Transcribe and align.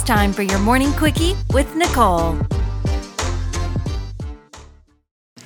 It's 0.00 0.08
time 0.08 0.32
for 0.32 0.40
your 0.40 0.58
morning 0.60 0.94
quickie 0.94 1.34
with 1.52 1.76
Nicole. 1.76 2.38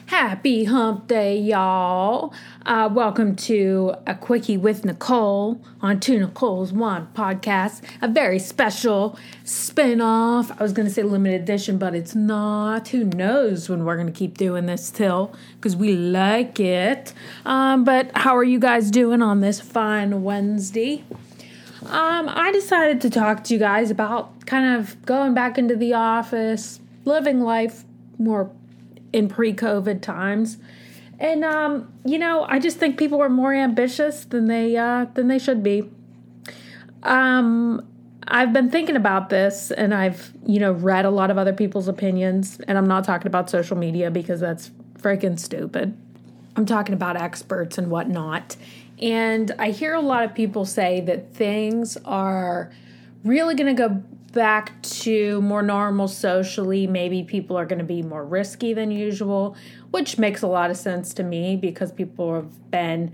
Happy 0.07 0.63
hump 0.63 1.09
day, 1.09 1.37
y'all. 1.37 2.33
Uh, 2.65 2.89
welcome 2.93 3.35
to 3.35 3.97
a 4.07 4.15
quickie 4.15 4.57
with 4.57 4.85
Nicole 4.85 5.61
on 5.81 5.99
Two 5.99 6.21
Nicole's 6.21 6.73
One 6.73 7.09
podcast. 7.17 7.83
A 8.01 8.07
very 8.07 8.39
special 8.39 9.19
spin 9.43 10.01
off. 10.01 10.53
I 10.53 10.63
was 10.63 10.73
going 10.73 10.87
to 10.87 10.95
say 10.95 11.03
limited 11.03 11.43
edition, 11.43 11.77
but 11.77 11.97
it's 11.97 12.15
not. 12.15 12.87
Who 12.89 13.03
knows 13.03 13.69
when 13.69 13.85
we're 13.85 13.97
going 13.97 14.07
to 14.07 14.13
keep 14.17 14.39
doing 14.39 14.67
this 14.67 14.89
till 14.89 15.35
because 15.57 15.75
we 15.75 15.97
like 15.97 16.61
it. 16.61 17.13
Um, 17.45 17.83
but 17.83 18.17
how 18.17 18.37
are 18.37 18.45
you 18.45 18.61
guys 18.61 18.93
doing 18.93 19.21
on 19.21 19.41
this 19.41 19.61
fine 19.61 20.23
Wednesday? 20.23 21.03
Um, 21.87 22.29
I 22.29 22.51
decided 22.53 23.01
to 23.03 23.11
talk 23.11 23.45
to 23.45 23.55
you 23.55 23.61
guys 23.61 23.91
about 23.91 24.47
kind 24.47 24.79
of 24.79 25.05
going 25.05 25.35
back 25.35 25.59
into 25.59 25.77
the 25.77 25.93
office, 25.95 26.81
living 27.05 27.41
life 27.41 27.85
more 28.19 28.51
in 29.13 29.29
pre-COVID 29.29 30.01
times. 30.01 30.59
And 31.19 31.45
um, 31.45 31.93
you 32.05 32.19
know, 32.19 32.45
I 32.49 32.59
just 32.59 32.79
think 32.79 32.99
people 32.99 33.21
are 33.23 33.29
more 33.29 33.53
ambitious 33.55 34.25
than 34.25 34.47
they 34.47 34.77
uh, 34.77 35.07
than 35.15 35.29
they 35.29 35.39
should 35.39 35.63
be. 35.63 35.91
Um, 37.03 37.87
I've 38.27 38.53
been 38.53 38.71
thinking 38.71 38.97
about 38.97 39.29
this, 39.29 39.71
and 39.71 39.95
I've 39.95 40.33
you 40.47 40.59
know 40.59 40.73
read 40.73 41.05
a 41.05 41.11
lot 41.11 41.31
of 41.31 41.39
other 41.39 41.53
people's 41.53 41.89
opinions, 41.89 42.59
and 42.67 42.77
I'm 42.77 42.87
not 42.87 43.05
talking 43.05 43.27
about 43.27 43.49
social 43.51 43.77
media 43.77 44.11
because 44.11 44.41
that's 44.41 44.71
freaking 44.99 45.39
stupid. 45.39 45.97
I'm 46.57 46.67
talking 46.67 46.95
about 46.95 47.17
experts 47.17 47.79
and 47.79 47.91
whatnot. 47.91 48.57
And 49.01 49.55
I 49.59 49.71
hear 49.71 49.95
a 49.95 50.01
lot 50.01 50.25
of 50.25 50.35
people 50.35 50.65
say 50.65 51.01
that 51.03 51.35
things 51.35 51.97
are 52.05 52.73
really 53.25 53.55
going 53.55 53.75
to 53.75 53.89
go 53.89 54.03
back 54.33 54.81
to 54.83 55.41
more 55.41 55.63
normal 55.63 56.09
socially. 56.09 56.87
Maybe 56.87 57.23
people 57.23 57.57
are 57.57 57.65
going 57.65 57.79
to 57.79 57.85
be 57.85 58.03
more 58.03 58.25
risky 58.25 58.75
than 58.75 58.91
usual, 58.91 59.57
which 59.91 60.19
makes 60.19 60.43
a 60.43 60.47
lot 60.47 60.71
of 60.71 60.77
sense 60.77 61.15
to 61.15 61.23
me 61.23 61.57
because 61.57 61.93
people 61.93 62.35
have 62.35 62.71
been 62.71 63.13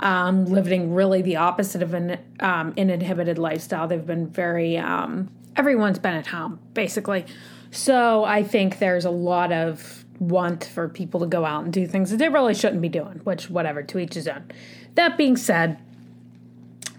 um, 0.00 0.46
living 0.46 0.94
really 0.94 1.22
the 1.22 1.36
opposite 1.36 1.82
of 1.82 1.94
an 1.94 2.18
um, 2.40 2.72
inhibited 2.76 3.38
lifestyle. 3.38 3.88
They've 3.88 4.06
been 4.06 4.28
very, 4.28 4.78
um, 4.78 5.30
everyone's 5.56 5.98
been 5.98 6.14
at 6.14 6.28
home, 6.28 6.60
basically. 6.74 7.26
So 7.70 8.24
I 8.24 8.42
think 8.42 8.78
there's 8.78 9.04
a 9.04 9.10
lot 9.10 9.52
of 9.52 10.04
want 10.18 10.64
for 10.64 10.88
people 10.88 11.20
to 11.20 11.26
go 11.26 11.44
out 11.44 11.64
and 11.64 11.72
do 11.72 11.86
things 11.86 12.10
that 12.10 12.18
they 12.18 12.28
really 12.28 12.54
shouldn't 12.54 12.80
be 12.80 12.88
doing, 12.88 13.20
which, 13.24 13.50
whatever, 13.50 13.82
to 13.82 13.98
each 13.98 14.14
his 14.14 14.28
own. 14.28 14.50
That 14.96 15.16
being 15.16 15.36
said, 15.36 15.78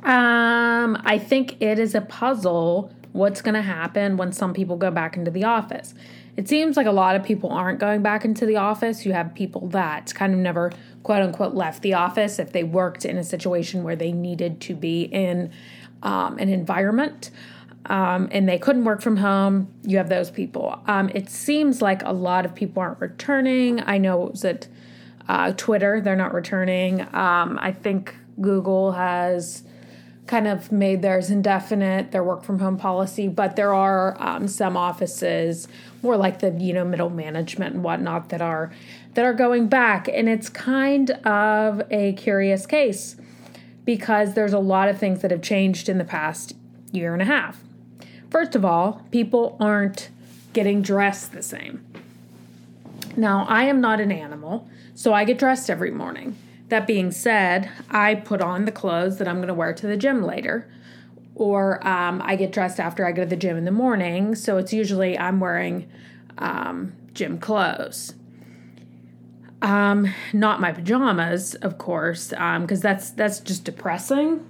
um, 0.03 1.01
I 1.03 1.19
think 1.19 1.61
it 1.61 1.77
is 1.79 1.93
a 1.93 2.01
puzzle 2.01 2.91
what's 3.11 3.41
going 3.41 3.55
to 3.55 3.61
happen 3.61 4.15
when 4.15 4.31
some 4.31 4.53
people 4.53 4.77
go 4.77 4.91
back 4.91 5.17
into 5.17 5.31
the 5.31 5.43
office. 5.43 5.93
It 6.37 6.47
seems 6.47 6.77
like 6.77 6.85
a 6.85 6.91
lot 6.91 7.15
of 7.15 7.23
people 7.23 7.51
aren't 7.51 7.79
going 7.79 8.03
back 8.03 8.23
into 8.23 8.45
the 8.45 8.57
office. 8.57 9.05
You 9.05 9.13
have 9.13 9.33
people 9.33 9.67
that 9.69 10.13
kind 10.13 10.33
of 10.33 10.39
never, 10.39 10.71
quote 11.01 11.23
unquote, 11.23 11.55
left 11.55 11.81
the 11.81 11.95
office 11.95 12.37
if 12.37 12.51
they 12.51 12.63
worked 12.63 13.05
in 13.05 13.17
a 13.17 13.23
situation 13.23 13.83
where 13.83 13.95
they 13.95 14.11
needed 14.11 14.61
to 14.61 14.75
be 14.75 15.03
in 15.03 15.51
um, 16.03 16.37
an 16.37 16.49
environment. 16.49 17.31
Um, 17.87 18.29
and 18.31 18.47
they 18.47 18.59
couldn't 18.59 18.85
work 18.85 19.01
from 19.01 19.17
home. 19.17 19.73
You 19.83 19.97
have 19.97 20.09
those 20.09 20.29
people. 20.29 20.79
Um, 20.85 21.09
it 21.15 21.29
seems 21.29 21.81
like 21.81 22.03
a 22.03 22.13
lot 22.13 22.45
of 22.45 22.53
people 22.53 22.83
aren't 22.83 22.99
returning. 22.99 23.81
I 23.81 23.97
know 23.97 24.27
it 24.27 24.31
was 24.33 24.45
at 24.45 24.67
uh, 25.27 25.53
Twitter, 25.55 26.01
they're 26.01 26.15
not 26.15 26.33
returning. 26.33 27.01
Um, 27.13 27.59
I 27.61 27.71
think 27.71 28.15
Google 28.39 28.93
has 28.93 29.63
kind 30.27 30.47
of 30.47 30.71
made 30.71 31.01
theirs 31.01 31.29
indefinite, 31.29 32.11
their 32.11 32.23
work 32.23 32.43
from 32.43 32.59
home 32.59 32.77
policy, 32.77 33.27
but 33.27 33.55
there 33.55 33.73
are 33.73 34.15
um, 34.21 34.47
some 34.47 34.75
offices, 34.75 35.67
more 36.03 36.17
like 36.17 36.39
the 36.39 36.51
you 36.51 36.73
know 36.73 36.85
middle 36.85 37.09
management 37.09 37.75
and 37.75 37.83
whatnot, 37.83 38.29
that 38.29 38.41
are 38.41 38.71
that 39.13 39.25
are 39.25 39.33
going 39.33 39.67
back, 39.67 40.07
and 40.07 40.29
it's 40.29 40.49
kind 40.49 41.11
of 41.11 41.81
a 41.89 42.13
curious 42.13 42.65
case 42.65 43.15
because 43.85 44.33
there's 44.33 44.53
a 44.53 44.59
lot 44.59 44.89
of 44.89 44.97
things 44.99 45.21
that 45.21 45.31
have 45.31 45.41
changed 45.41 45.87
in 45.87 45.97
the 45.97 46.03
past 46.03 46.53
year 46.91 47.13
and 47.13 47.21
a 47.21 47.25
half. 47.25 47.63
First 48.29 48.55
of 48.55 48.65
all, 48.65 49.05
people 49.11 49.55
aren't 49.59 50.09
getting 50.51 50.81
dressed 50.81 51.31
the 51.31 51.41
same. 51.41 51.85
Now, 53.17 53.47
I 53.49 53.63
am 53.63 53.81
not 53.81 53.99
an 53.99 54.11
animal, 54.11 54.69
so 54.93 55.11
I 55.11 55.25
get 55.25 55.39
dressed 55.39 55.71
every 55.71 55.89
morning. 55.89 56.37
That 56.69 56.85
being 56.85 57.11
said, 57.11 57.69
I 57.89 58.13
put 58.13 58.41
on 58.41 58.65
the 58.65 58.71
clothes 58.71 59.17
that 59.17 59.27
I'm 59.27 59.37
going 59.37 59.47
to 59.47 59.55
wear 59.55 59.73
to 59.73 59.87
the 59.87 59.97
gym 59.97 60.21
later, 60.21 60.69
or 61.33 61.85
um, 61.85 62.21
I 62.23 62.35
get 62.35 62.51
dressed 62.51 62.79
after 62.79 63.07
I 63.07 63.11
go 63.11 63.23
to 63.23 63.29
the 63.29 63.35
gym 63.35 63.57
in 63.57 63.65
the 63.65 63.71
morning. 63.71 64.35
So 64.35 64.57
it's 64.57 64.71
usually 64.71 65.17
I'm 65.17 65.39
wearing 65.39 65.89
um, 66.37 66.93
gym 67.13 67.39
clothes. 67.39 68.13
Um, 69.63 70.13
not 70.31 70.61
my 70.61 70.71
pajamas, 70.71 71.55
of 71.55 71.79
course, 71.79 72.29
because 72.29 72.71
um, 72.71 72.81
that's 72.81 73.09
that's 73.09 73.39
just 73.39 73.63
depressing. 73.63 74.47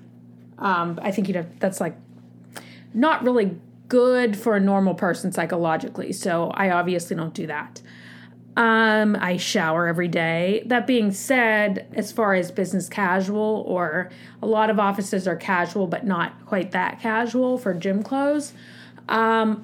Um, 0.57 0.99
I 1.01 1.11
think 1.11 1.29
you 1.29 1.33
know 1.33 1.45
that's 1.59 1.79
like 1.79 1.95
not 2.93 3.23
really 3.23 3.57
good 3.87 4.37
for 4.37 4.57
a 4.57 4.59
normal 4.59 4.95
person 4.95 5.31
psychologically. 5.31 6.11
So 6.11 6.51
I 6.55 6.71
obviously 6.71 7.15
don't 7.15 7.33
do 7.33 7.47
that. 7.47 7.81
Um, 8.57 9.15
I 9.19 9.37
shower 9.37 9.85
every 9.85 10.07
day. 10.07 10.63
That 10.65 10.87
being 10.87 11.11
said, 11.11 11.87
as 11.93 12.11
far 12.11 12.33
as 12.33 12.49
business 12.49 12.89
casual, 12.89 13.63
or 13.67 14.09
a 14.41 14.47
lot 14.47 14.71
of 14.71 14.79
offices 14.79 15.27
are 15.27 15.35
casual, 15.35 15.85
but 15.85 16.07
not 16.07 16.43
quite 16.47 16.71
that 16.71 16.99
casual 16.99 17.59
for 17.59 17.75
gym 17.75 18.01
clothes, 18.01 18.53
um, 19.09 19.63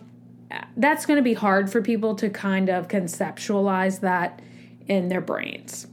that's 0.78 1.08
going 1.08 1.18
to 1.18 1.24
be 1.24 1.34
hard 1.34 1.72
for 1.72 1.82
people 1.82 2.14
to 2.18 2.30
kind 2.30 2.70
of 2.70 2.88
conceptualize 2.88 4.02
that 4.02 4.44
in 4.88 5.08
their 5.08 5.22
brains. 5.22 5.88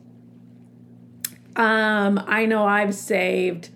Um, 1.56 2.22
I 2.26 2.44
know 2.44 2.66
I've 2.66 2.94
saved 2.94 3.70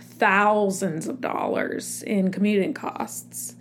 thousands 0.00 1.08
of 1.08 1.20
dollars 1.20 2.04
in 2.04 2.30
commuting 2.30 2.74
costs 2.74 3.56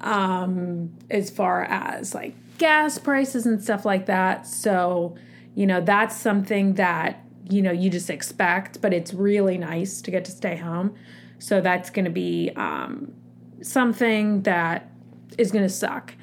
um, 0.00 0.92
as 1.10 1.30
far 1.30 1.64
as 1.64 2.14
like 2.14 2.36
gas 2.62 2.96
prices 2.96 3.44
and 3.44 3.60
stuff 3.60 3.84
like 3.84 4.06
that. 4.06 4.46
So, 4.46 5.16
you 5.56 5.66
know, 5.66 5.80
that's 5.80 6.16
something 6.16 6.74
that, 6.74 7.26
you 7.50 7.60
know, 7.60 7.72
you 7.72 7.90
just 7.90 8.08
expect, 8.08 8.80
but 8.80 8.94
it's 8.94 9.12
really 9.12 9.58
nice 9.58 10.00
to 10.02 10.12
get 10.12 10.24
to 10.26 10.30
stay 10.30 10.54
home. 10.54 10.94
So 11.40 11.60
that's 11.60 11.90
going 11.90 12.04
to 12.04 12.10
be 12.12 12.52
um, 12.54 13.12
something 13.62 14.42
that 14.42 14.92
is 15.38 15.50
going 15.50 15.64
to 15.64 15.68
suck. 15.68 16.14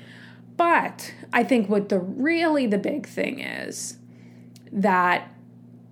But 0.56 1.14
I 1.34 1.44
think 1.44 1.70
what 1.70 1.90
the 1.90 2.00
really 2.00 2.68
the 2.68 2.78
big 2.78 3.06
thing 3.06 3.42
is 3.42 3.98
that 4.72 5.34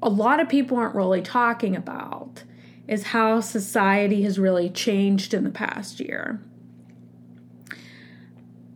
a 0.01 0.07
lot 0.09 0.39
of 0.39 0.47
people 0.47 0.77
aren't 0.77 0.95
really 0.95 1.21
talking 1.21 1.75
about 1.75 2.45
is 2.87 3.07
how 3.07 3.41
society 3.41 4.21
has 4.23 4.39
really 4.39 4.69
changed 4.69 5.33
in 5.33 5.43
the 5.43 5.49
past 5.49 5.99
year. 5.99 6.41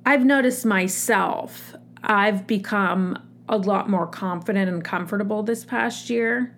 I've 0.06 0.26
noticed 0.26 0.66
myself, 0.66 1.76
I've 2.04 2.48
become 2.48 3.22
a 3.48 3.58
lot 3.58 3.90
more 3.90 4.08
confident 4.08 4.70
and 4.70 4.84
comfortable 4.84 5.44
this 5.44 5.66
past 5.66 6.10
year. 6.10 6.56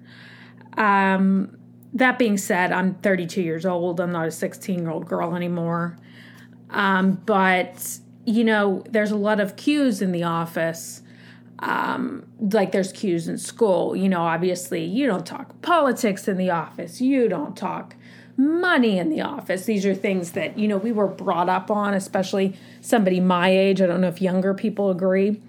Um, 0.78 1.58
that 1.94 2.18
being 2.18 2.38
said, 2.38 2.72
I'm 2.72 2.96
32 2.96 3.42
years 3.42 3.66
old. 3.66 4.00
I'm 4.00 4.12
not 4.12 4.28
a 4.28 4.32
16 4.32 4.80
year 4.80 4.90
old 4.90 5.08
girl 5.08 5.36
anymore. 5.36 5.98
Um, 6.70 7.22
but, 7.26 8.00
you 8.26 8.44
know, 8.44 8.84
there's 8.90 9.12
a 9.12 9.18
lot 9.18 9.40
of 9.40 9.56
cues 9.56 10.02
in 10.02 10.12
the 10.12 10.24
office. 10.24 11.02
Um, 11.60 12.26
like 12.40 12.72
there's 12.72 12.92
cues 12.92 13.28
in 13.28 13.38
school. 13.38 13.96
You 13.96 14.10
know, 14.10 14.22
obviously, 14.22 14.84
you 14.84 15.06
don't 15.06 15.26
talk 15.26 15.62
politics 15.62 16.28
in 16.28 16.38
the 16.38 16.50
office, 16.50 17.00
you 17.00 17.30
don't 17.30 17.56
talk 17.56 17.96
money 18.38 18.98
in 18.98 19.10
the 19.10 19.22
office. 19.22 19.66
These 19.66 19.86
are 19.86 19.94
things 19.94 20.32
that, 20.32 20.58
you 20.58 20.68
know, 20.68 20.78
we 20.78 20.92
were 20.92 21.08
brought 21.08 21.50
up 21.50 21.70
on, 21.70 21.94
especially 21.94 22.56
somebody 22.82 23.20
my 23.20 23.50
age. 23.50 23.82
I 23.82 23.86
don't 23.86 24.02
know 24.02 24.08
if 24.08 24.22
younger 24.22 24.54
people 24.54 24.90
agree. 24.90 25.42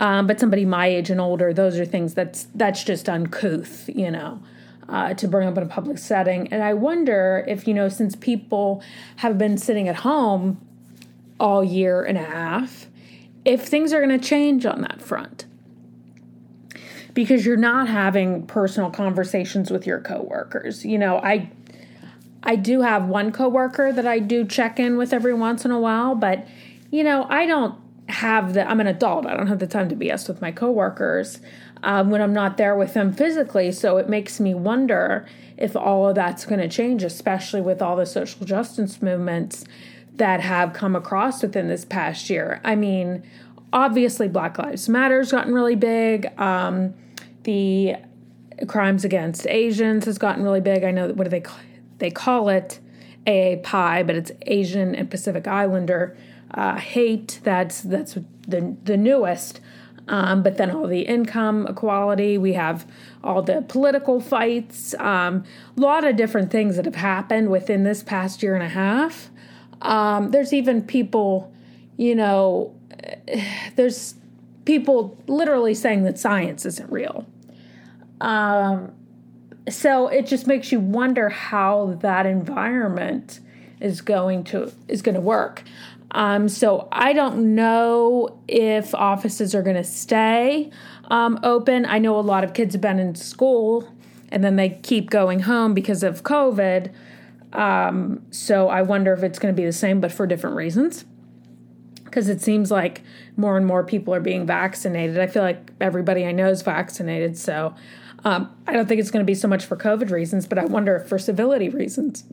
Um, 0.00 0.26
but 0.26 0.40
somebody 0.40 0.64
my 0.64 0.86
age 0.86 1.10
and 1.10 1.20
older, 1.20 1.52
those 1.52 1.78
are 1.78 1.84
things 1.84 2.14
that's 2.14 2.48
that's 2.54 2.82
just 2.82 3.08
uncouth, 3.08 3.88
you 3.88 4.10
know, 4.10 4.42
uh, 4.88 5.14
to 5.14 5.28
bring 5.28 5.46
up 5.46 5.56
in 5.56 5.62
a 5.62 5.66
public 5.66 5.98
setting. 5.98 6.52
And 6.52 6.62
I 6.62 6.74
wonder 6.74 7.44
if 7.46 7.68
you 7.68 7.74
know, 7.74 7.88
since 7.88 8.16
people 8.16 8.82
have 9.16 9.38
been 9.38 9.56
sitting 9.56 9.88
at 9.88 9.96
home 9.96 10.60
all 11.38 11.62
year 11.62 12.02
and 12.02 12.18
a 12.18 12.24
half, 12.24 12.86
if 13.44 13.66
things 13.66 13.92
are 13.92 14.04
going 14.04 14.18
to 14.18 14.24
change 14.24 14.66
on 14.66 14.80
that 14.80 15.00
front 15.00 15.46
because 17.14 17.46
you're 17.46 17.56
not 17.56 17.88
having 17.88 18.44
personal 18.46 18.90
conversations 18.90 19.70
with 19.70 19.86
your 19.86 20.00
coworkers. 20.00 20.84
You 20.84 20.98
know, 20.98 21.18
I 21.18 21.50
I 22.44 22.56
do 22.56 22.82
have 22.82 23.06
one 23.06 23.32
coworker 23.32 23.92
that 23.92 24.06
I 24.06 24.18
do 24.18 24.44
check 24.44 24.78
in 24.78 24.96
with 24.96 25.12
every 25.12 25.34
once 25.34 25.64
in 25.64 25.70
a 25.70 25.80
while, 25.80 26.14
but 26.14 26.46
you 26.90 27.02
know, 27.02 27.26
I 27.28 27.46
don't 27.46 27.74
have 28.08 28.54
the 28.54 28.68
I'm 28.68 28.80
an 28.80 28.86
adult. 28.86 29.26
I 29.26 29.36
don't 29.36 29.46
have 29.46 29.58
the 29.58 29.66
time 29.66 29.88
to 29.88 29.96
BS 29.96 30.28
with 30.28 30.40
my 30.40 30.52
coworkers 30.52 31.40
um, 31.82 32.10
when 32.10 32.20
I'm 32.20 32.32
not 32.32 32.56
there 32.56 32.76
with 32.76 32.94
them 32.94 33.12
physically. 33.12 33.72
So 33.72 33.96
it 33.96 34.08
makes 34.08 34.38
me 34.38 34.54
wonder 34.54 35.26
if 35.56 35.74
all 35.74 36.08
of 36.08 36.14
that's 36.14 36.44
going 36.44 36.60
to 36.60 36.68
change, 36.68 37.02
especially 37.02 37.60
with 37.60 37.80
all 37.80 37.96
the 37.96 38.06
social 38.06 38.44
justice 38.44 39.00
movements 39.00 39.64
that 40.14 40.40
have 40.40 40.72
come 40.72 40.94
across 40.94 41.42
within 41.42 41.68
this 41.68 41.84
past 41.84 42.28
year. 42.30 42.60
I 42.64 42.76
mean, 42.76 43.22
obviously, 43.72 44.28
Black 44.28 44.58
Lives 44.58 44.88
Matter's 44.88 45.32
gotten 45.32 45.54
really 45.54 45.76
big. 45.76 46.38
Um, 46.38 46.94
the 47.44 47.96
crimes 48.68 49.04
against 49.04 49.46
Asians 49.48 50.04
has 50.04 50.18
gotten 50.18 50.42
really 50.42 50.60
big. 50.60 50.84
I 50.84 50.90
know 50.90 51.08
what 51.08 51.24
do 51.24 51.30
they 51.30 51.40
call, 51.40 51.58
they 51.98 52.10
call 52.10 52.48
it 52.48 52.80
AAPI, 53.26 54.06
but 54.06 54.16
it's 54.16 54.32
Asian 54.42 54.94
and 54.94 55.10
Pacific 55.10 55.46
Islander 55.46 56.16
uh, 56.52 56.76
hate. 56.76 57.40
That's 57.42 57.80
that's 57.80 58.18
the 58.46 58.76
the 58.84 58.96
newest. 58.96 59.60
Um, 60.06 60.42
but 60.42 60.58
then 60.58 60.70
all 60.70 60.86
the 60.86 61.02
income 61.02 61.66
equality, 61.66 62.36
we 62.36 62.52
have 62.52 62.86
all 63.22 63.40
the 63.40 63.62
political 63.62 64.20
fights, 64.20 64.92
a 64.94 65.08
um, 65.08 65.44
lot 65.76 66.04
of 66.04 66.16
different 66.16 66.50
things 66.50 66.76
that 66.76 66.84
have 66.84 66.96
happened 66.96 67.48
within 67.48 67.84
this 67.84 68.02
past 68.02 68.42
year 68.42 68.54
and 68.54 68.62
a 68.62 68.68
half. 68.68 69.30
Um, 69.80 70.30
there's 70.30 70.52
even 70.52 70.82
people, 70.82 71.52
you 71.96 72.14
know, 72.14 72.74
there's 73.76 74.16
people 74.66 75.18
literally 75.26 75.74
saying 75.74 76.04
that 76.04 76.18
science 76.18 76.66
isn't 76.66 76.90
real. 76.90 77.26
Um, 78.20 78.92
so 79.68 80.08
it 80.08 80.26
just 80.26 80.46
makes 80.46 80.72
you 80.72 80.80
wonder 80.80 81.28
how 81.28 81.98
that 82.00 82.26
environment 82.26 83.40
is 83.80 84.00
going 84.00 84.44
to 84.44 84.72
is 84.88 85.02
going 85.02 85.14
to 85.14 85.20
work. 85.20 85.62
Um, 86.10 86.48
so 86.48 86.88
I 86.92 87.12
don't 87.12 87.54
know 87.54 88.38
if 88.46 88.94
offices 88.94 89.54
are 89.54 89.62
going 89.62 89.76
to 89.76 89.84
stay 89.84 90.70
um, 91.10 91.40
open. 91.42 91.84
I 91.86 91.98
know 91.98 92.18
a 92.18 92.20
lot 92.20 92.44
of 92.44 92.54
kids 92.54 92.74
have 92.74 92.80
been 92.80 93.00
in 93.00 93.14
school 93.16 93.92
and 94.30 94.44
then 94.44 94.56
they 94.56 94.70
keep 94.82 95.10
going 95.10 95.40
home 95.40 95.74
because 95.74 96.02
of 96.02 96.22
COVID. 96.22 96.92
Um, 97.52 98.22
so 98.30 98.68
I 98.68 98.82
wonder 98.82 99.12
if 99.12 99.22
it's 99.22 99.38
going 99.38 99.54
to 99.54 99.60
be 99.60 99.66
the 99.66 99.72
same, 99.72 100.00
but 100.00 100.12
for 100.12 100.26
different 100.26 100.56
reasons. 100.56 101.04
Because 102.04 102.28
it 102.28 102.40
seems 102.40 102.70
like 102.70 103.02
more 103.36 103.56
and 103.56 103.66
more 103.66 103.82
people 103.82 104.14
are 104.14 104.20
being 104.20 104.46
vaccinated. 104.46 105.18
I 105.18 105.26
feel 105.26 105.42
like 105.42 105.72
everybody 105.80 106.24
I 106.24 106.32
know 106.32 106.48
is 106.48 106.62
vaccinated. 106.62 107.36
So 107.36 107.74
um, 108.24 108.54
I 108.66 108.72
don't 108.72 108.86
think 108.86 109.00
it's 109.00 109.10
going 109.10 109.24
to 109.24 109.30
be 109.30 109.34
so 109.34 109.48
much 109.48 109.64
for 109.64 109.76
COVID 109.76 110.10
reasons, 110.10 110.46
but 110.46 110.58
I 110.58 110.64
wonder 110.64 110.96
if 110.96 111.08
for 111.08 111.18
civility 111.18 111.68
reasons 111.68 112.24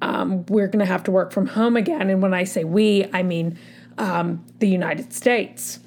um, 0.00 0.46
we're 0.46 0.66
going 0.68 0.84
to 0.84 0.86
have 0.86 1.02
to 1.04 1.10
work 1.10 1.32
from 1.32 1.46
home 1.46 1.76
again. 1.76 2.10
And 2.10 2.22
when 2.22 2.34
I 2.34 2.44
say 2.44 2.64
we, 2.64 3.06
I 3.12 3.22
mean 3.22 3.58
um, 3.98 4.44
the 4.58 4.68
United 4.68 5.12
States. 5.12 5.80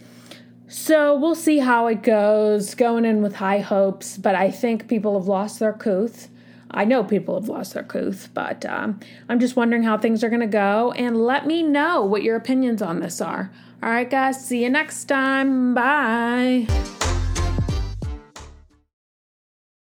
So 0.68 1.18
we'll 1.18 1.36
see 1.36 1.60
how 1.60 1.88
it 1.88 2.02
goes, 2.02 2.76
going 2.76 3.06
in 3.06 3.22
with 3.22 3.36
high 3.36 3.60
hopes, 3.60 4.18
but 4.18 4.36
I 4.36 4.52
think 4.52 4.88
people 4.88 5.18
have 5.20 5.28
lost 5.28 5.60
their 5.60 5.74
couth. 5.74 6.30
I 6.72 6.84
know 6.84 7.04
people 7.04 7.40
have 7.40 7.48
lost 7.48 7.74
their 7.74 7.84
couth, 7.84 8.30
but 8.34 8.66
um, 8.66 9.00
I'm 9.30 9.40
just 9.40 9.56
wondering 9.56 9.84
how 9.84 9.98
things 9.98 10.24
are 10.24 10.30
going 10.30 10.42
to 10.42 10.48
go. 10.48 10.92
And 10.94 11.16
let 11.16 11.46
me 11.46 11.64
know 11.64 12.04
what 12.04 12.24
your 12.24 12.36
opinions 12.36 12.82
on 12.82 13.00
this 13.00 13.22
are. 13.22 13.52
All 13.84 13.90
right, 13.90 14.10
guys, 14.10 14.46
see 14.46 14.64
you 14.64 14.70
next 14.70 15.06
time. 15.06 15.74
Bye. 15.74 17.05